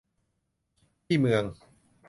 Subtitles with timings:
[1.05, 1.43] ที่เมือง